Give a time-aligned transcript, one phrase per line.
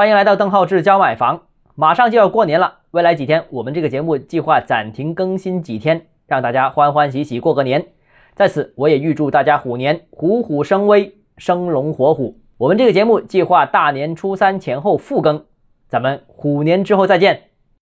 [0.00, 1.42] 欢迎来到邓浩志教买房。
[1.74, 7.88] 马上就要过年了未来几天我们这个节目计划暂停更新几天让大家欢欢喜喜过个年。
[8.34, 12.38] 在此我也预祝大家虎年虎虎生威生龙活虎。
[12.56, 15.44] 我们这个节目计划大年初三前后复更
[15.86, 17.49] 咱们虎年之后再见。